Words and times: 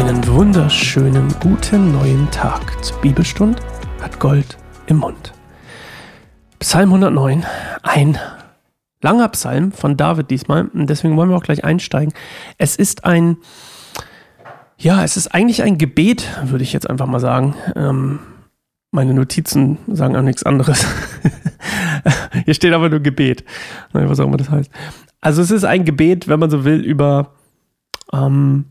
Einen 0.00 0.26
wunderschönen 0.28 1.28
guten 1.40 1.92
neuen 1.92 2.30
Tag. 2.30 2.82
Zur 2.82 2.98
Bibelstund 3.02 3.60
hat 4.00 4.18
Gold 4.18 4.56
im 4.86 4.96
Mund. 4.96 5.34
Psalm 6.58 6.88
109, 6.88 7.44
ein 7.82 8.16
langer 9.02 9.28
Psalm 9.28 9.72
von 9.72 9.98
David 9.98 10.30
diesmal. 10.30 10.68
Und 10.68 10.88
deswegen 10.88 11.18
wollen 11.18 11.28
wir 11.28 11.36
auch 11.36 11.42
gleich 11.42 11.64
einsteigen. 11.64 12.14
Es 12.56 12.76
ist 12.76 13.04
ein, 13.04 13.36
ja, 14.78 15.04
es 15.04 15.18
ist 15.18 15.34
eigentlich 15.34 15.62
ein 15.62 15.76
Gebet, 15.76 16.26
würde 16.44 16.64
ich 16.64 16.72
jetzt 16.72 16.88
einfach 16.88 17.06
mal 17.06 17.20
sagen. 17.20 17.54
Ähm, 17.76 18.20
meine 18.92 19.12
Notizen 19.12 19.76
sagen 19.86 20.16
auch 20.16 20.22
nichts 20.22 20.44
anderes. 20.44 20.86
Hier 22.46 22.54
steht 22.54 22.72
aber 22.72 22.88
nur 22.88 23.00
Gebet. 23.00 23.44
Was 23.92 24.18
auch 24.18 24.28
immer 24.28 24.38
das 24.38 24.48
heißt. 24.48 24.70
Also 25.20 25.42
es 25.42 25.50
ist 25.50 25.64
ein 25.64 25.84
Gebet, 25.84 26.26
wenn 26.26 26.40
man 26.40 26.48
so 26.48 26.64
will, 26.64 26.80
über 26.80 27.34
ähm, 28.14 28.64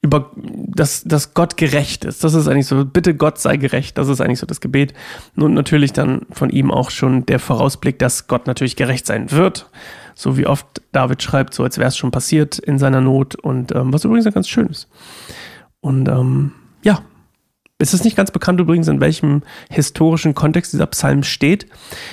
über 0.00 0.30
dass, 0.36 1.02
dass 1.02 1.34
Gott 1.34 1.56
gerecht 1.56 2.04
ist. 2.04 2.22
Das 2.22 2.34
ist 2.34 2.46
eigentlich 2.46 2.66
so, 2.66 2.84
bitte 2.84 3.14
Gott 3.14 3.38
sei 3.38 3.56
gerecht. 3.56 3.98
Das 3.98 4.08
ist 4.08 4.20
eigentlich 4.20 4.38
so 4.38 4.46
das 4.46 4.60
Gebet. 4.60 4.94
Und 5.36 5.54
natürlich 5.54 5.92
dann 5.92 6.22
von 6.30 6.50
ihm 6.50 6.70
auch 6.70 6.90
schon 6.90 7.26
der 7.26 7.40
Vorausblick, 7.40 7.98
dass 7.98 8.28
Gott 8.28 8.46
natürlich 8.46 8.76
gerecht 8.76 9.06
sein 9.06 9.30
wird. 9.32 9.68
So 10.14 10.36
wie 10.36 10.46
oft 10.46 10.66
David 10.92 11.22
schreibt, 11.22 11.52
so 11.52 11.64
als 11.64 11.78
wäre 11.78 11.88
es 11.88 11.96
schon 11.96 12.12
passiert 12.12 12.58
in 12.58 12.78
seiner 12.78 13.00
Not. 13.00 13.34
Und 13.34 13.74
ähm, 13.74 13.92
was 13.92 14.04
übrigens 14.04 14.32
ganz 14.32 14.48
schön 14.48 14.68
ist. 14.68 14.88
Und 15.80 16.08
ähm, 16.08 16.52
ja, 16.84 17.02
es 17.78 17.94
ist 17.94 18.04
nicht 18.04 18.16
ganz 18.16 18.30
bekannt 18.30 18.60
übrigens, 18.60 18.88
in 18.88 19.00
welchem 19.00 19.42
historischen 19.68 20.34
Kontext 20.34 20.72
dieser 20.72 20.86
Psalm 20.86 21.24
steht. 21.24 21.66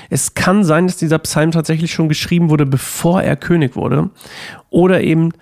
Es 0.10 0.34
kann 0.34 0.64
sein, 0.64 0.88
dass 0.88 0.98
dieser 0.98 1.20
Psalm 1.20 1.52
tatsächlich 1.52 1.92
schon 1.92 2.10
geschrieben 2.10 2.50
wurde, 2.50 2.66
bevor 2.66 3.22
er 3.22 3.36
König 3.36 3.76
wurde. 3.76 4.10
Oder 4.70 5.02
eben 5.02 5.34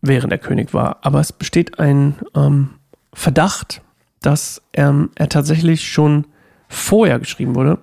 während 0.00 0.32
er 0.32 0.38
König 0.38 0.74
war. 0.74 0.98
Aber 1.02 1.20
es 1.20 1.32
besteht 1.32 1.78
ein 1.78 2.16
ähm, 2.34 2.70
Verdacht, 3.12 3.82
dass 4.20 4.62
ähm, 4.72 5.10
er 5.14 5.28
tatsächlich 5.28 5.88
schon 5.88 6.26
vorher 6.68 7.18
geschrieben 7.18 7.54
wurde, 7.54 7.78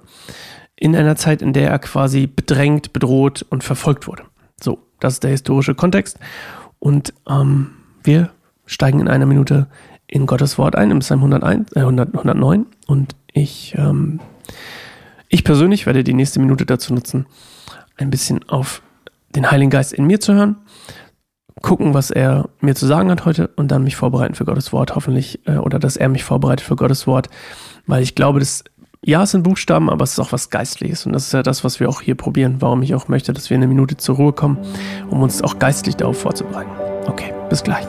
in 0.76 0.96
einer 0.96 1.16
Zeit, 1.16 1.42
in 1.42 1.54
der 1.54 1.70
er 1.70 1.80
quasi 1.80 2.28
bedrängt, 2.28 2.94
bedroht 2.94 3.46
und 3.50 3.64
verfolgt 3.64 4.08
wurde. 4.08 4.24
So, 4.62 4.80
das 5.00 5.14
ist 5.14 5.24
der 5.24 5.32
historische 5.32 5.76
Kontext. 5.76 6.20
Und 6.80 7.14
ähm, 7.28 7.72
wir 8.04 8.30
steigen 8.66 9.00
in 9.00 9.08
einer 9.08 9.26
Minute 9.26 9.68
in 10.08 10.26
Gottes 10.26 10.58
Wort 10.58 10.76
ein, 10.76 10.92
im 10.92 11.00
Psalm 11.00 11.22
101, 11.22 11.72
äh, 11.76 11.80
100, 11.80 12.10
109. 12.14 12.66
Und 12.88 13.16
ich, 13.34 13.76
ähm, 13.78 14.20
ich 15.30 15.44
persönlich 15.44 15.86
werde 15.86 16.04
die 16.04 16.14
nächste 16.14 16.40
Minute 16.40 16.66
dazu 16.66 16.94
nutzen, 16.94 17.26
ein 17.98 18.10
bisschen 18.10 18.48
auf 18.50 18.82
den 19.36 19.50
Heiligen 19.50 19.72
Geist 19.72 19.94
in 19.94 20.06
mir 20.06 20.20
zu 20.20 20.34
hören 20.34 20.58
gucken, 21.66 21.96
was 21.96 22.12
er 22.12 22.48
mir 22.62 22.76
zu 22.76 22.86
sagen 22.86 23.10
hat 23.10 23.26
heute 23.26 23.50
und 23.56 23.72
dann 23.72 23.84
mich 23.84 23.96
vorbereiten 23.96 24.36
für 24.36 24.46
Gottes 24.46 24.72
Wort, 24.72 24.96
hoffentlich, 24.96 25.40
äh, 25.48 25.58
oder 25.58 25.80
dass 25.80 25.98
er 25.98 26.10
mich 26.10 26.24
vorbereitet 26.24 26.66
für 26.66 26.76
Gottes 26.76 27.08
Wort, 27.08 27.28
weil 27.88 28.04
ich 28.04 28.14
glaube, 28.14 28.40
dass, 28.40 28.64
ja, 29.04 29.24
es 29.24 29.32
sind 29.32 29.42
Buchstaben, 29.42 29.90
aber 29.90 30.04
es 30.04 30.12
ist 30.12 30.20
auch 30.20 30.32
was 30.32 30.52
Geistliches 30.52 31.08
und 31.08 31.14
das 31.14 31.26
ist 31.26 31.34
ja 31.34 31.42
das, 31.42 31.64
was 31.64 31.80
wir 31.80 31.90
auch 31.90 32.02
hier 32.02 32.16
probieren, 32.16 32.58
warum 32.60 32.84
ich 32.84 32.94
auch 32.94 33.08
möchte, 33.08 33.34
dass 33.34 33.50
wir 33.50 33.58
eine 33.58 33.68
Minute 33.68 33.98
zur 33.98 34.16
Ruhe 34.16 34.34
kommen, 34.34 34.60
um 35.10 35.24
uns 35.24 35.42
auch 35.42 35.58
geistlich 35.58 35.96
darauf 35.96 36.20
vorzubereiten. 36.20 36.70
Okay, 37.08 37.34
bis 37.50 37.64
gleich. 37.64 37.88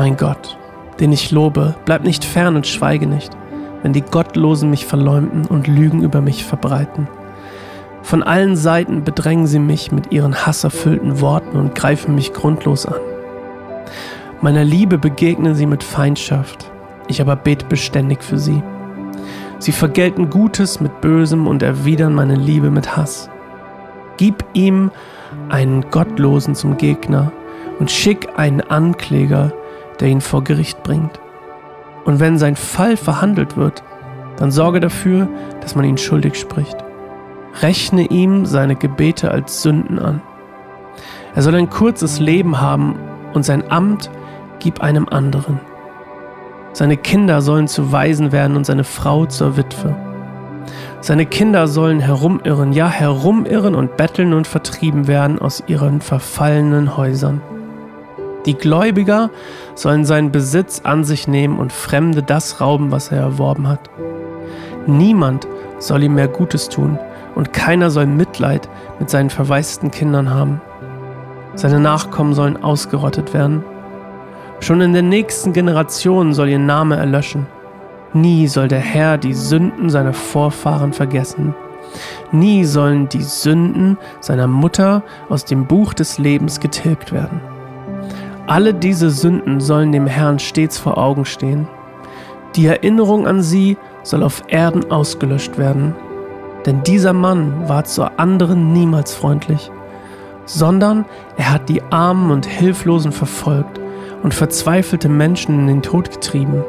Mein 0.00 0.16
Gott, 0.16 0.56
den 0.98 1.12
ich 1.12 1.30
lobe, 1.30 1.74
bleib 1.84 2.04
nicht 2.04 2.24
fern 2.24 2.56
und 2.56 2.66
schweige 2.66 3.06
nicht, 3.06 3.36
wenn 3.82 3.92
die 3.92 4.00
Gottlosen 4.00 4.70
mich 4.70 4.86
verleumden 4.86 5.44
und 5.44 5.66
Lügen 5.66 6.02
über 6.02 6.22
mich 6.22 6.42
verbreiten. 6.42 7.06
Von 8.00 8.22
allen 8.22 8.56
Seiten 8.56 9.04
bedrängen 9.04 9.46
sie 9.46 9.58
mich 9.58 9.92
mit 9.92 10.10
ihren 10.10 10.46
hasserfüllten 10.46 11.20
Worten 11.20 11.58
und 11.58 11.74
greifen 11.74 12.14
mich 12.14 12.32
grundlos 12.32 12.86
an. 12.86 12.98
Meiner 14.40 14.64
Liebe 14.64 14.96
begegnen 14.96 15.54
sie 15.54 15.66
mit 15.66 15.84
Feindschaft, 15.84 16.70
ich 17.06 17.20
aber 17.20 17.36
bete 17.36 17.66
beständig 17.66 18.24
für 18.24 18.38
sie. 18.38 18.62
Sie 19.58 19.72
vergelten 19.72 20.30
Gutes 20.30 20.80
mit 20.80 21.02
Bösem 21.02 21.46
und 21.46 21.62
erwidern 21.62 22.14
meine 22.14 22.36
Liebe 22.36 22.70
mit 22.70 22.96
Hass. 22.96 23.28
Gib 24.16 24.46
ihm 24.54 24.92
einen 25.50 25.90
Gottlosen 25.90 26.54
zum 26.54 26.78
Gegner 26.78 27.32
und 27.78 27.90
schick 27.90 28.30
einen 28.38 28.62
Ankläger, 28.62 29.52
der 30.00 30.08
ihn 30.08 30.20
vor 30.20 30.42
Gericht 30.42 30.82
bringt. 30.82 31.20
Und 32.04 32.20
wenn 32.20 32.38
sein 32.38 32.56
Fall 32.56 32.96
verhandelt 32.96 33.56
wird, 33.56 33.82
dann 34.36 34.50
sorge 34.50 34.80
dafür, 34.80 35.28
dass 35.60 35.74
man 35.74 35.84
ihn 35.84 35.98
schuldig 35.98 36.38
spricht. 36.38 36.76
Rechne 37.60 38.06
ihm 38.06 38.46
seine 38.46 38.76
Gebete 38.76 39.30
als 39.30 39.62
Sünden 39.62 39.98
an. 39.98 40.22
Er 41.34 41.42
soll 41.42 41.54
ein 41.54 41.70
kurzes 41.70 42.18
Leben 42.20 42.60
haben 42.60 42.96
und 43.34 43.44
sein 43.44 43.70
Amt 43.70 44.10
gib 44.58 44.80
einem 44.80 45.08
anderen. 45.08 45.60
Seine 46.72 46.96
Kinder 46.96 47.42
sollen 47.42 47.68
zu 47.68 47.92
Waisen 47.92 48.32
werden 48.32 48.56
und 48.56 48.64
seine 48.64 48.84
Frau 48.84 49.26
zur 49.26 49.56
Witwe. 49.56 49.94
Seine 51.00 51.26
Kinder 51.26 51.66
sollen 51.66 52.00
herumirren, 52.00 52.72
ja 52.72 52.88
herumirren 52.88 53.74
und 53.74 53.96
betteln 53.96 54.34
und 54.34 54.46
vertrieben 54.46 55.06
werden 55.08 55.38
aus 55.38 55.64
ihren 55.66 56.00
verfallenen 56.00 56.96
Häusern. 56.96 57.40
Die 58.46 58.54
Gläubiger 58.54 59.30
sollen 59.80 60.04
seinen 60.04 60.30
Besitz 60.30 60.82
an 60.84 61.04
sich 61.04 61.26
nehmen 61.26 61.58
und 61.58 61.72
Fremde 61.72 62.22
das 62.22 62.60
rauben, 62.60 62.90
was 62.90 63.10
er 63.10 63.18
erworben 63.18 63.66
hat. 63.66 63.88
Niemand 64.86 65.48
soll 65.78 66.02
ihm 66.02 66.14
mehr 66.14 66.28
Gutes 66.28 66.68
tun 66.68 66.98
und 67.34 67.54
keiner 67.54 67.90
soll 67.90 68.04
Mitleid 68.04 68.68
mit 68.98 69.08
seinen 69.08 69.30
verwaisten 69.30 69.90
Kindern 69.90 70.28
haben. 70.28 70.60
Seine 71.54 71.80
Nachkommen 71.80 72.34
sollen 72.34 72.62
ausgerottet 72.62 73.32
werden. 73.32 73.64
Schon 74.60 74.82
in 74.82 74.92
der 74.92 75.02
nächsten 75.02 75.54
Generation 75.54 76.34
soll 76.34 76.50
ihr 76.50 76.58
Name 76.58 76.96
erlöschen. 76.96 77.46
Nie 78.12 78.48
soll 78.48 78.68
der 78.68 78.80
Herr 78.80 79.16
die 79.16 79.32
Sünden 79.32 79.88
seiner 79.88 80.12
Vorfahren 80.12 80.92
vergessen. 80.92 81.54
Nie 82.32 82.64
sollen 82.64 83.08
die 83.08 83.22
Sünden 83.22 83.96
seiner 84.20 84.46
Mutter 84.46 85.02
aus 85.30 85.46
dem 85.46 85.66
Buch 85.66 85.94
des 85.94 86.18
Lebens 86.18 86.60
getilgt 86.60 87.12
werden. 87.12 87.40
Alle 88.50 88.74
diese 88.74 89.10
Sünden 89.10 89.60
sollen 89.60 89.92
dem 89.92 90.08
Herrn 90.08 90.40
stets 90.40 90.76
vor 90.76 90.98
Augen 90.98 91.24
stehen. 91.24 91.68
Die 92.56 92.66
Erinnerung 92.66 93.28
an 93.28 93.42
sie 93.42 93.76
soll 94.02 94.24
auf 94.24 94.42
Erden 94.48 94.90
ausgelöscht 94.90 95.56
werden. 95.56 95.94
Denn 96.66 96.82
dieser 96.82 97.12
Mann 97.12 97.68
war 97.68 97.84
zur 97.84 98.18
anderen 98.18 98.72
niemals 98.72 99.14
freundlich, 99.14 99.70
sondern 100.46 101.04
er 101.36 101.52
hat 101.52 101.68
die 101.68 101.80
Armen 101.92 102.32
und 102.32 102.44
Hilflosen 102.44 103.12
verfolgt 103.12 103.80
und 104.24 104.34
verzweifelte 104.34 105.08
Menschen 105.08 105.60
in 105.60 105.66
den 105.68 105.82
Tod 105.82 106.10
getrieben. 106.10 106.64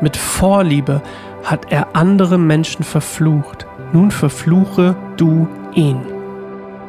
Mit 0.00 0.16
Vorliebe 0.16 1.02
hat 1.42 1.72
er 1.72 1.96
andere 1.96 2.38
Menschen 2.38 2.84
verflucht. 2.84 3.66
Nun 3.92 4.12
verfluche 4.12 4.94
du 5.16 5.48
ihn. 5.74 6.02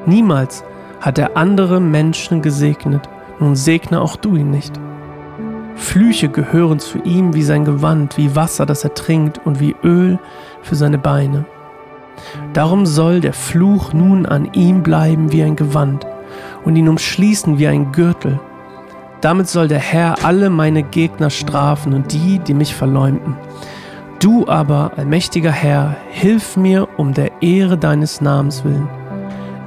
Niemals 0.05 0.63
hat 0.99 1.17
er 1.17 1.35
andere 1.37 1.81
Menschen 1.81 2.43
gesegnet 2.43 3.09
nun 3.41 3.55
segne 3.55 3.99
auch 3.99 4.15
du 4.15 4.35
ihn 4.35 4.51
nicht. 4.51 4.79
Flüche 5.75 6.29
gehören 6.29 6.79
zu 6.79 6.99
ihm 6.99 7.33
wie 7.33 7.43
sein 7.43 7.65
Gewand, 7.65 8.17
wie 8.17 8.35
Wasser, 8.35 8.65
das 8.65 8.83
er 8.83 8.93
trinkt, 8.93 9.41
und 9.45 9.59
wie 9.59 9.75
Öl 9.83 10.19
für 10.61 10.75
seine 10.75 10.97
Beine. 10.97 11.45
Darum 12.53 12.85
soll 12.85 13.19
der 13.19 13.33
Fluch 13.33 13.93
nun 13.93 14.25
an 14.25 14.53
ihm 14.53 14.83
bleiben 14.83 15.31
wie 15.31 15.43
ein 15.43 15.55
Gewand 15.55 16.05
und 16.63 16.75
ihn 16.75 16.87
umschließen 16.87 17.57
wie 17.57 17.67
ein 17.67 17.91
Gürtel. 17.91 18.39
Damit 19.21 19.47
soll 19.47 19.67
der 19.67 19.79
Herr 19.79 20.23
alle 20.23 20.49
meine 20.49 20.83
Gegner 20.83 21.29
strafen 21.29 21.93
und 21.93 22.13
die, 22.13 22.39
die 22.39 22.53
mich 22.53 22.75
verleumden. 22.75 23.35
Du 24.19 24.47
aber, 24.47 24.91
allmächtiger 24.97 25.51
Herr, 25.51 25.95
hilf 26.09 26.57
mir 26.57 26.87
um 26.97 27.13
der 27.13 27.41
Ehre 27.41 27.77
deines 27.77 28.21
Namens 28.21 28.63
willen. 28.63 28.87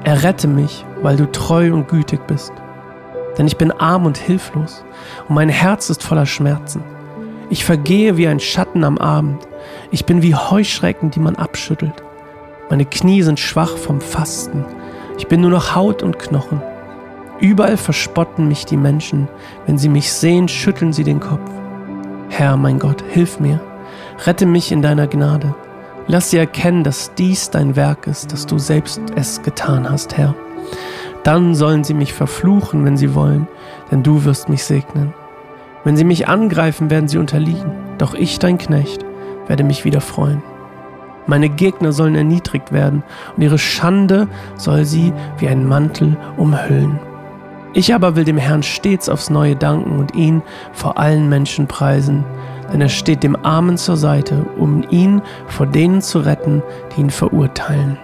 Errette 0.05 0.47
mich 0.47 0.85
weil 1.05 1.19
du 1.19 1.31
treu 1.31 1.73
und 1.75 1.87
gütig 1.87 2.27
bist. 2.27 2.53
Denn 3.37 3.47
ich 3.47 3.57
bin 3.57 3.73
arm 3.73 4.07
und 4.07 4.17
hilflos 4.17 4.85
und 5.29 5.35
mein 5.35 5.49
Herz 5.49 5.91
ist 5.91 6.03
voller 6.03 6.27
Schmerzen. 6.27 6.83
Ich 7.51 7.65
vergehe 7.65 8.17
wie 8.17 8.27
ein 8.27 8.41
Schatten 8.41 8.85
am 8.85 8.99
Abend. 8.99 9.47
Ich 9.91 10.07
bin 10.07 10.23
wie 10.23 10.35
Heuschrecken, 10.35 11.11
die 11.11 11.21
man 11.21 11.37
abschüttelt. 11.37 12.03
Meine 12.71 12.87
Knie 12.87 13.23
sind 13.23 13.39
schwach 13.39 13.77
vom 13.77 14.01
Fasten. 14.01 14.65
Ich 15.19 15.29
bin 15.29 15.41
nur 15.41 15.51
noch 15.51 15.75
Haut 15.75 16.03
und 16.03 16.19
Knochen. 16.19 16.63
Überall 17.41 17.77
verspotten 17.77 18.49
mich 18.49 18.65
die 18.65 18.77
Menschen. 18.77 19.29
Wenn 19.67 19.79
sie 19.79 19.89
mich 19.89 20.13
sehen, 20.13 20.49
schütteln 20.49 20.93
sie 20.93 21.05
den 21.05 21.21
Kopf. 21.21 21.51
Herr, 22.31 22.57
mein 22.57 22.79
Gott, 22.79 23.05
hilf 23.11 23.39
mir. 23.39 23.61
Rette 24.25 24.47
mich 24.47 24.73
in 24.73 24.83
deiner 24.83 25.07
Gnade. 25.07 25.55
Lass 26.07 26.31
sie 26.31 26.39
erkennen, 26.39 26.85
dass 26.85 27.15
dies 27.15 27.51
dein 27.51 27.77
Werk 27.77 28.07
ist, 28.07 28.33
dass 28.33 28.47
du 28.47 28.59
selbst 28.59 29.01
es 29.17 29.43
getan 29.43 29.89
hast, 29.89 30.17
Herr. 30.17 30.35
Dann 31.25 31.55
sollen 31.55 31.85
sie 31.85 31.95
mich 31.95 32.13
verfluchen, 32.13 32.85
wenn 32.85 32.97
sie 32.97 33.15
wollen, 33.15 33.49
denn 33.91 34.03
du 34.03 34.25
wirst 34.25 34.49
mich 34.49 34.63
segnen. 34.65 35.15
Wenn 35.83 35.97
sie 35.97 36.05
mich 36.05 36.29
angreifen, 36.29 36.91
werden 36.91 37.09
sie 37.09 37.19
unterliegen, 37.19 37.73
doch 37.99 38.15
ich, 38.15 38.39
dein 38.39 38.59
Knecht, 38.59 39.05
werde 39.47 39.65
mich 39.65 39.85
wieder 39.85 40.01
freuen. 40.01 40.43
Meine 41.27 41.49
Gegner 41.49 41.93
sollen 41.93 42.15
erniedrigt 42.15 42.73
werden 42.73 43.03
und 43.35 43.43
ihre 43.43 43.59
Schande 43.59 44.29
soll 44.57 44.85
sie 44.85 45.13
wie 45.39 45.49
ein 45.49 45.67
Mantel 45.67 46.17
umhüllen. 46.37 47.01
Ich 47.73 47.95
aber 47.95 48.15
will 48.15 48.25
dem 48.25 48.37
Herrn 48.37 48.63
stets 48.63 49.09
aufs 49.09 49.31
Neue 49.31 49.57
danken 49.57 49.99
und 49.99 50.15
ihn 50.15 50.43
vor 50.73 50.99
allen 50.99 51.29
Menschen 51.29 51.67
preisen, 51.67 52.25
denn 52.73 52.83
er 52.83 52.91
steht 52.91 53.23
dem 53.23 53.37
Armen 53.45 53.79
zur 53.79 53.97
Seite, 53.97 54.45
um 54.59 54.85
ihn 54.91 55.23
vor 55.49 55.67
denen 55.67 56.03
zu 56.03 56.21
retten, 56.21 56.63
die 56.95 57.01
ihn 57.01 57.11
verurteilen. 57.11 57.99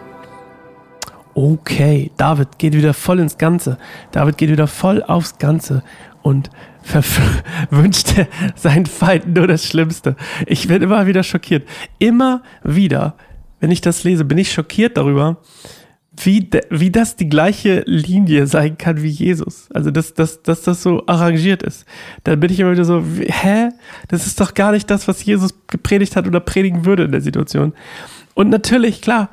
Okay, 1.34 2.10
David 2.16 2.58
geht 2.58 2.74
wieder 2.74 2.94
voll 2.94 3.20
ins 3.20 3.38
Ganze. 3.38 3.78
David 4.12 4.38
geht 4.38 4.50
wieder 4.50 4.66
voll 4.66 5.02
aufs 5.02 5.38
Ganze 5.38 5.82
und 6.22 6.50
wünscht 7.70 8.14
seinen 8.56 8.86
Feinden 8.86 9.34
nur 9.34 9.46
das 9.46 9.66
Schlimmste. 9.66 10.16
Ich 10.46 10.68
bin 10.68 10.82
immer 10.82 11.06
wieder 11.06 11.22
schockiert. 11.22 11.68
Immer 11.98 12.42
wieder, 12.64 13.14
wenn 13.60 13.70
ich 13.70 13.80
das 13.80 14.04
lese, 14.04 14.24
bin 14.24 14.38
ich 14.38 14.52
schockiert 14.52 14.96
darüber, 14.96 15.38
wie, 16.16 16.50
wie 16.70 16.90
das 16.90 17.16
die 17.16 17.28
gleiche 17.28 17.82
Linie 17.86 18.46
sein 18.46 18.76
kann 18.76 19.02
wie 19.02 19.08
Jesus. 19.08 19.68
Also, 19.72 19.90
dass, 19.90 20.14
dass, 20.14 20.42
dass 20.42 20.62
das 20.62 20.82
so 20.82 21.04
arrangiert 21.06 21.62
ist. 21.62 21.86
Dann 22.24 22.40
bin 22.40 22.50
ich 22.50 22.60
immer 22.60 22.72
wieder 22.72 22.84
so, 22.84 23.04
hä? 23.20 23.70
Das 24.08 24.26
ist 24.26 24.40
doch 24.40 24.54
gar 24.54 24.72
nicht 24.72 24.90
das, 24.90 25.06
was 25.08 25.24
Jesus 25.24 25.54
gepredigt 25.68 26.16
hat 26.16 26.26
oder 26.26 26.40
predigen 26.40 26.84
würde 26.84 27.04
in 27.04 27.12
der 27.12 27.20
Situation. 27.20 27.72
Und 28.34 28.50
natürlich, 28.50 29.00
klar, 29.00 29.30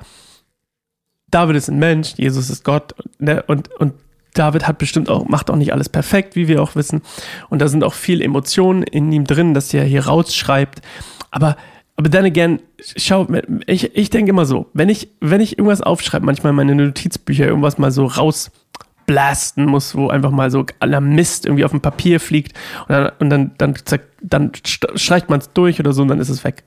David 1.31 1.55
ist 1.55 1.69
ein 1.69 1.79
Mensch, 1.79 2.13
Jesus 2.17 2.49
ist 2.49 2.63
Gott 2.63 2.95
ne? 3.19 3.43
und, 3.47 3.69
und 3.79 3.93
David 4.33 4.67
hat 4.67 4.77
bestimmt 4.77 5.09
auch, 5.09 5.27
macht 5.27 5.49
auch 5.49 5.55
nicht 5.55 5.73
alles 5.73 5.89
perfekt, 5.89 6.35
wie 6.35 6.47
wir 6.47 6.61
auch 6.61 6.75
wissen. 6.75 7.01
Und 7.49 7.59
da 7.59 7.67
sind 7.67 7.83
auch 7.83 7.93
viel 7.93 8.21
Emotionen 8.21 8.83
in 8.83 9.11
ihm 9.11 9.25
drin, 9.25 9.53
dass 9.53 9.73
er 9.73 9.83
hier 9.83 10.05
rausschreibt. 10.05 10.81
Aber 11.31 11.57
aber 11.99 12.09
dann 12.09 12.25
again, 12.25 12.61
schau, 12.95 13.27
ich, 13.65 13.95
ich 13.95 14.11
denke 14.11 14.29
immer 14.29 14.45
so, 14.45 14.67
wenn 14.73 14.87
ich, 14.87 15.09
wenn 15.19 15.41
ich 15.41 15.57
irgendwas 15.57 15.81
aufschreibe, 15.81 16.27
manchmal 16.27 16.53
meine 16.53 16.75
Notizbücher 16.75 17.47
irgendwas 17.47 17.79
mal 17.79 17.91
so 17.91 18.05
rausblasten 19.07 19.65
muss, 19.65 19.95
wo 19.95 20.09
einfach 20.09 20.31
mal 20.31 20.51
so 20.51 20.65
aller 20.79 21.01
Mist 21.01 21.45
irgendwie 21.45 21.65
auf 21.65 21.71
dem 21.71 21.81
Papier 21.81 22.19
fliegt 22.19 22.57
und 22.87 22.93
dann, 22.93 23.11
und 23.19 23.29
dann, 23.29 23.51
dann, 23.57 23.73
dann 24.21 24.51
streicht 24.53 25.29
man 25.29 25.39
es 25.39 25.51
durch 25.53 25.79
oder 25.79 25.93
so 25.93 26.01
und 26.01 26.09
dann 26.09 26.19
ist 26.19 26.29
es 26.29 26.43
weg. 26.43 26.63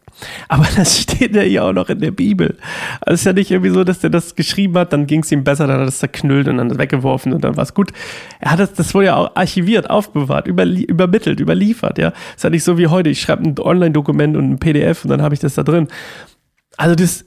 Aber 0.48 0.66
das 0.76 1.00
steht 1.00 1.34
ja 1.34 1.42
hier 1.42 1.64
auch 1.64 1.72
noch 1.72 1.88
in 1.88 2.00
der 2.00 2.10
Bibel. 2.10 2.56
Also 3.00 3.14
es 3.14 3.20
ist 3.20 3.26
ja 3.26 3.32
nicht 3.32 3.50
irgendwie 3.50 3.70
so, 3.70 3.84
dass 3.84 4.00
der 4.00 4.10
das 4.10 4.34
geschrieben 4.34 4.76
hat, 4.78 4.92
dann 4.92 5.06
ging 5.06 5.22
es 5.22 5.32
ihm 5.32 5.44
besser, 5.44 5.66
dann 5.66 5.76
hat 5.76 5.84
er 5.84 5.88
es 5.88 5.98
zerknüllt 5.98 6.48
und 6.48 6.58
dann 6.58 6.78
weggeworfen 6.78 7.32
und 7.32 7.44
dann 7.44 7.56
war 7.56 7.64
es 7.64 7.74
gut. 7.74 7.92
Er 8.40 8.52
hat 8.52 8.60
das, 8.60 8.72
das 8.72 8.94
wurde 8.94 9.06
ja 9.06 9.16
auch 9.16 9.36
archiviert, 9.36 9.90
aufbewahrt, 9.90 10.46
überli 10.46 10.84
übermittelt, 10.84 11.40
überliefert, 11.40 11.98
ja. 11.98 12.12
Ist 12.34 12.44
ja 12.44 12.50
nicht 12.50 12.64
so 12.64 12.78
wie 12.78 12.86
heute, 12.86 13.10
ich 13.10 13.20
schreibe 13.20 13.44
ein 13.44 13.58
Online-Dokument 13.58 14.36
und 14.36 14.50
ein 14.50 14.58
PDF 14.58 15.04
und 15.04 15.10
dann 15.10 15.22
habe 15.22 15.34
ich 15.34 15.40
das 15.40 15.54
da 15.54 15.62
drin. 15.62 15.88
Also 16.76 16.94
das 16.94 17.26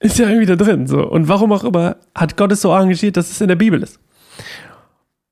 ist 0.00 0.18
ja 0.18 0.26
irgendwie 0.26 0.46
da 0.46 0.56
drin, 0.56 0.86
so. 0.86 1.06
Und 1.06 1.28
warum 1.28 1.52
auch 1.52 1.64
immer 1.64 1.96
hat 2.14 2.36
Gott 2.36 2.52
es 2.52 2.60
so 2.60 2.72
arrangiert, 2.72 3.16
dass 3.16 3.30
es 3.30 3.40
in 3.40 3.48
der 3.48 3.56
Bibel 3.56 3.82
ist. 3.82 4.00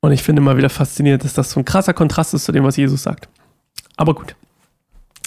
Und 0.01 0.12
ich 0.12 0.23
finde 0.23 0.43
immer 0.43 0.56
wieder 0.56 0.71
faszinierend, 0.71 1.25
dass 1.25 1.35
das 1.35 1.51
so 1.51 1.61
ein 1.61 1.65
krasser 1.65 1.95
Kontrast 1.95 2.35
ist 2.35 2.45
zu 2.45 2.53
dem, 2.53 2.65
was 2.65 2.77
Jesus 2.77 3.03
sagt. 3.03 3.29
Aber 3.97 4.15
gut. 4.15 4.37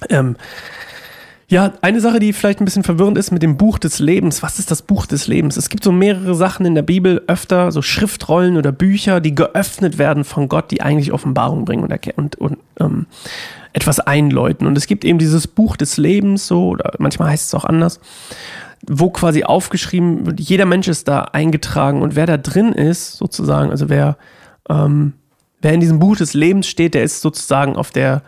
Ähm, 0.10 0.36
ja, 1.50 1.74
eine 1.82 2.02
Sache, 2.02 2.20
die 2.20 2.34
vielleicht 2.34 2.60
ein 2.60 2.66
bisschen 2.66 2.84
verwirrend 2.84 3.18
ist 3.18 3.32
mit 3.32 3.42
dem 3.42 3.56
Buch 3.56 3.80
des 3.80 4.00
Lebens. 4.00 4.44
Was 4.44 4.60
ist 4.60 4.70
das 4.70 4.82
Buch 4.82 5.06
des 5.06 5.28
Lebens? 5.28 5.56
Es 5.56 5.70
gibt 5.70 5.82
so 5.82 5.94
mehrere 5.94 6.36
Sachen 6.36 6.66
in 6.66 6.76
der 6.76 6.82
Bibel, 6.82 7.24
öfter 7.28 7.72
so 7.72 7.82
Schriftrollen 7.82 8.58
oder 8.58 8.74
Bücher, 8.74 9.22
die 9.22 9.34
geöffnet 9.34 9.98
werden 9.98 10.26
von 10.26 10.50
Gott, 10.50 10.72
die 10.72 10.82
eigentlich 10.82 11.14
Offenbarung 11.14 11.64
bringen 11.64 11.84
und, 11.84 12.18
und, 12.18 12.36
und 12.36 12.58
ähm, 12.82 13.06
etwas 13.72 14.02
einläuten. 14.02 14.68
Und 14.68 14.78
es 14.78 14.88
gibt 14.88 15.06
eben 15.06 15.20
dieses 15.20 15.48
Buch 15.48 15.78
des 15.78 15.96
Lebens, 15.96 16.48
so, 16.48 16.68
oder 16.68 16.92
manchmal 16.98 17.30
heißt 17.30 17.48
es 17.48 17.54
auch 17.54 17.64
anders, 17.64 18.02
wo 18.90 19.10
quasi 19.10 19.44
aufgeschrieben 19.44 20.26
wird, 20.26 20.40
jeder 20.40 20.66
Mensch 20.66 20.88
ist 20.88 21.08
da 21.08 21.22
eingetragen 21.22 22.02
und 22.02 22.16
wer 22.16 22.26
da 22.26 22.38
drin 22.38 22.72
ist, 22.72 23.18
sozusagen, 23.18 23.70
also 23.70 23.90
wer, 23.90 24.18
ähm, 24.70 25.14
wer 25.62 25.74
in 25.74 25.80
diesem 25.80 26.00
Buch 26.00 26.16
des 26.16 26.34
Lebens 26.34 26.68
steht, 26.68 26.94
der 26.94 27.04
ist 27.04 27.22
sozusagen 27.22 27.76
auf 27.76 27.92
der 27.92 28.24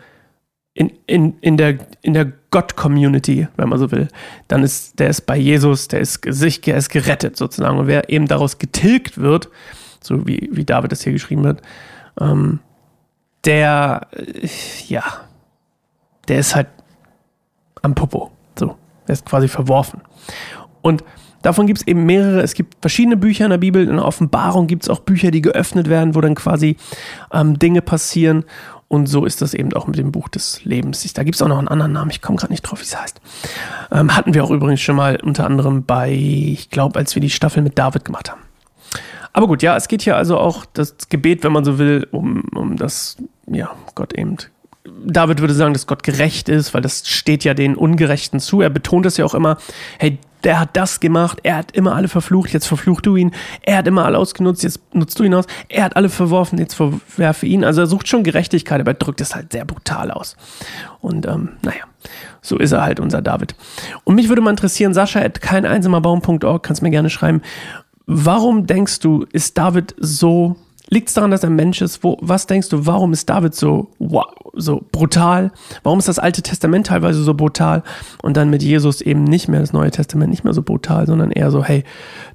in, 0.74 0.92
in, 1.06 1.38
in 1.40 1.56
der, 1.56 1.78
in 2.02 2.14
der 2.14 2.32
Gott-Community, 2.50 3.48
wenn 3.56 3.68
man 3.68 3.78
so 3.78 3.90
will, 3.90 4.08
dann 4.48 4.62
ist, 4.62 4.98
der 4.98 5.10
ist 5.10 5.22
bei 5.22 5.36
Jesus, 5.36 5.88
der 5.88 6.00
ist, 6.00 6.20
sich, 6.26 6.60
der 6.60 6.76
ist 6.76 6.90
gerettet 6.90 7.36
sozusagen. 7.36 7.78
Und 7.78 7.86
wer 7.86 8.08
eben 8.08 8.26
daraus 8.28 8.58
getilgt 8.58 9.18
wird, 9.18 9.48
so 10.00 10.26
wie, 10.26 10.48
wie 10.52 10.64
David 10.64 10.92
das 10.92 11.02
hier 11.02 11.12
geschrieben 11.12 11.46
hat, 11.46 11.60
ähm, 12.20 12.60
der, 13.44 14.06
äh, 14.12 14.48
ja, 14.86 15.02
der 16.28 16.38
ist 16.38 16.54
halt 16.54 16.68
am 17.82 17.94
Popo. 17.94 18.30
Der 19.10 19.14
ist 19.14 19.26
quasi 19.26 19.48
verworfen. 19.48 20.02
Und 20.82 21.02
davon 21.42 21.66
gibt 21.66 21.80
es 21.80 21.86
eben 21.88 22.06
mehrere. 22.06 22.42
Es 22.42 22.54
gibt 22.54 22.76
verschiedene 22.80 23.16
Bücher 23.16 23.44
in 23.44 23.50
der 23.50 23.58
Bibel. 23.58 23.82
In 23.82 23.96
der 23.96 24.04
Offenbarung 24.04 24.68
gibt 24.68 24.84
es 24.84 24.88
auch 24.88 25.00
Bücher, 25.00 25.32
die 25.32 25.42
geöffnet 25.42 25.88
werden, 25.88 26.14
wo 26.14 26.20
dann 26.20 26.36
quasi 26.36 26.76
ähm, 27.32 27.58
Dinge 27.58 27.82
passieren. 27.82 28.44
Und 28.86 29.08
so 29.08 29.24
ist 29.24 29.42
das 29.42 29.52
eben 29.52 29.72
auch 29.72 29.88
mit 29.88 29.98
dem 29.98 30.12
Buch 30.12 30.28
des 30.28 30.64
Lebens. 30.64 31.12
Da 31.12 31.24
gibt 31.24 31.34
es 31.34 31.42
auch 31.42 31.48
noch 31.48 31.58
einen 31.58 31.66
anderen 31.66 31.90
Namen, 31.90 32.12
ich 32.12 32.22
komme 32.22 32.38
gerade 32.38 32.52
nicht 32.52 32.62
drauf, 32.62 32.78
wie 32.78 32.84
es 32.84 32.96
heißt. 32.96 33.20
Ähm, 33.90 34.14
hatten 34.16 34.32
wir 34.32 34.44
auch 34.44 34.52
übrigens 34.52 34.80
schon 34.80 34.94
mal 34.94 35.18
unter 35.20 35.44
anderem 35.44 35.82
bei, 35.84 36.12
ich 36.12 36.70
glaube, 36.70 36.96
als 36.96 37.16
wir 37.16 37.20
die 37.20 37.30
Staffel 37.30 37.64
mit 37.64 37.76
David 37.80 38.04
gemacht 38.04 38.30
haben. 38.30 38.42
Aber 39.32 39.48
gut, 39.48 39.64
ja, 39.64 39.76
es 39.76 39.88
geht 39.88 40.02
hier 40.02 40.16
also 40.16 40.38
auch 40.38 40.66
das 40.72 41.08
Gebet, 41.08 41.42
wenn 41.42 41.50
man 41.50 41.64
so 41.64 41.78
will, 41.78 42.06
um, 42.12 42.44
um 42.54 42.76
das, 42.76 43.16
ja, 43.48 43.72
Gott 43.96 44.12
eben 44.12 44.36
David 44.84 45.40
würde 45.40 45.54
sagen, 45.54 45.74
dass 45.74 45.86
Gott 45.86 46.02
gerecht 46.02 46.48
ist, 46.48 46.72
weil 46.72 46.80
das 46.80 47.06
steht 47.06 47.44
ja 47.44 47.54
den 47.54 47.76
Ungerechten 47.76 48.40
zu. 48.40 48.60
Er 48.60 48.70
betont 48.70 49.06
es 49.06 49.16
ja 49.18 49.24
auch 49.24 49.34
immer, 49.34 49.58
hey, 49.98 50.18
der 50.44 50.58
hat 50.58 50.70
das 50.74 51.00
gemacht, 51.00 51.40
er 51.42 51.56
hat 51.56 51.72
immer 51.72 51.94
alle 51.94 52.08
verflucht, 52.08 52.52
jetzt 52.52 52.66
verflucht 52.66 53.04
du 53.04 53.16
ihn, 53.16 53.32
er 53.60 53.78
hat 53.78 53.86
immer 53.86 54.06
alle 54.06 54.16
ausgenutzt, 54.16 54.62
jetzt 54.62 54.80
nutzt 54.94 55.18
du 55.18 55.24
ihn 55.24 55.34
aus, 55.34 55.44
er 55.68 55.84
hat 55.84 55.96
alle 55.96 56.08
verworfen, 56.08 56.58
jetzt 56.58 56.74
verwerfe 56.74 57.44
ihn. 57.44 57.62
Also 57.62 57.82
er 57.82 57.86
sucht 57.86 58.08
schon 58.08 58.24
Gerechtigkeit, 58.24 58.80
aber 58.80 58.92
er 58.92 58.94
drückt 58.94 59.20
es 59.20 59.34
halt 59.34 59.52
sehr 59.52 59.66
brutal 59.66 60.10
aus. 60.10 60.36
Und 61.00 61.26
ähm, 61.26 61.50
naja, 61.62 61.84
so 62.40 62.56
ist 62.56 62.72
er 62.72 62.82
halt, 62.82 63.00
unser 63.00 63.20
David. 63.20 63.54
Und 64.04 64.14
mich 64.14 64.28
würde 64.28 64.40
mal 64.40 64.50
interessieren, 64.50 64.94
Sascha 64.94 65.20
at 65.20 65.42
keineinsamerbaum.org, 65.42 66.62
kannst 66.62 66.80
mir 66.80 66.90
gerne 66.90 67.10
schreiben, 67.10 67.42
warum 68.06 68.66
denkst 68.66 69.00
du, 69.00 69.26
ist 69.30 69.58
David 69.58 69.94
so 69.98 70.56
Liegt 70.92 71.08
es 71.08 71.14
daran, 71.14 71.30
dass 71.30 71.44
er 71.44 71.50
Mensch 71.50 71.80
ist? 71.80 72.02
Wo, 72.02 72.18
was 72.20 72.46
denkst 72.46 72.68
du, 72.68 72.84
warum 72.84 73.12
ist 73.12 73.30
David 73.30 73.54
so, 73.54 73.90
wow, 74.00 74.26
so 74.54 74.84
brutal? 74.90 75.52
Warum 75.84 76.00
ist 76.00 76.08
das 76.08 76.18
Alte 76.18 76.42
Testament 76.42 76.88
teilweise 76.88 77.22
so 77.22 77.34
brutal? 77.34 77.84
Und 78.22 78.36
dann 78.36 78.50
mit 78.50 78.62
Jesus 78.62 79.00
eben 79.00 79.22
nicht 79.22 79.48
mehr 79.48 79.60
das 79.60 79.72
Neue 79.72 79.92
Testament 79.92 80.30
nicht 80.30 80.42
mehr 80.42 80.52
so 80.52 80.62
brutal, 80.62 81.06
sondern 81.06 81.30
eher 81.30 81.52
so, 81.52 81.64
hey, 81.64 81.84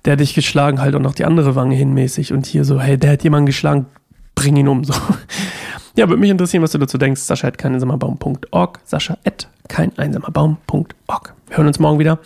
der 0.06 0.14
hat 0.14 0.22
dich 0.22 0.34
geschlagen, 0.34 0.80
halt 0.80 0.96
auch 0.96 1.02
noch 1.02 1.14
die 1.14 1.26
andere 1.26 1.56
Wange 1.56 1.76
hinmäßig. 1.76 2.32
Und 2.32 2.46
hier 2.46 2.64
so, 2.64 2.80
hey, 2.80 2.98
der 2.98 3.12
hat 3.12 3.24
jemanden 3.26 3.46
geschlagen, 3.46 3.88
bring 4.36 4.56
ihn 4.56 4.68
um. 4.68 4.84
So. 4.84 4.94
Ja, 5.98 6.10
würde 6.10 6.20
mich 6.20 6.30
interessieren, 6.30 6.62
was 6.62 6.74
du 6.74 6.78
dazu 6.78 6.98
denkst. 6.98 7.22
Sascha 7.22 7.48
at 7.48 7.58
keineinsamerbaum.org. 7.58 8.80
Sascha 8.84 9.18
at 9.24 9.48
keineinsamerbaum.org. 9.70 11.34
Wir 11.48 11.58
hören 11.58 11.68
uns 11.68 11.80
morgen 11.80 12.00
wieder. 12.00 12.20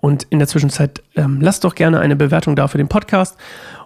Und 0.00 0.24
in 0.30 0.38
der 0.38 0.48
Zwischenzeit 0.48 1.02
ähm, 1.16 1.40
lasst 1.40 1.64
doch 1.64 1.74
gerne 1.74 2.00
eine 2.00 2.16
Bewertung 2.16 2.54
da 2.54 2.68
für 2.68 2.78
den 2.78 2.88
Podcast 2.88 3.36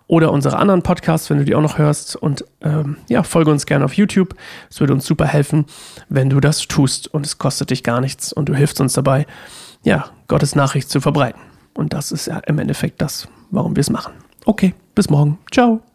oder 0.07 0.31
unsere 0.31 0.59
anderen 0.59 0.83
Podcasts, 0.83 1.31
wenn 1.31 1.39
du 1.39 1.45
die 1.45 1.55
auch 1.55 1.63
noch 1.63 1.79
hörst. 1.79 2.17
Und 2.17 2.45
ähm, 2.61 2.99
ja, 3.09 3.23
folge 3.23 3.51
uns 3.51 3.65
gerne 3.67 3.85
auf 3.85 3.95
YouTube. 3.95 4.35
Es 4.71 4.81
würde 4.81 4.93
uns 4.93 5.07
super 5.07 5.27
helfen, 5.27 5.65
wenn 6.09 6.29
du 6.29 6.41
das 6.41 6.69
tust 6.69 7.09
und 7.13 7.25
es 7.25 7.39
kostet 7.39 7.71
dich 7.71 7.83
gar 7.83 8.01
nichts 8.01 8.33
und 8.33 8.49
du 8.49 8.55
hilfst 8.55 8.81
uns 8.81 8.93
dabei, 8.93 9.27
ja, 9.85 10.07
Gottes 10.29 10.55
Nachricht 10.55 10.91
zu 10.91 11.01
verbreiten. 11.01 11.41
Und 11.75 11.95
das 11.95 12.13
ist 12.13 12.27
ja 12.27 12.39
im 12.47 12.59
Endeffekt 12.59 13.01
das, 13.01 13.27
warum 13.51 13.75
wir 13.75 13.81
es 13.81 13.91
machen. 13.91 14.13
Okay, 14.45 14.75
bis 14.95 15.09
morgen. 15.09 15.39
Ciao. 15.51 15.92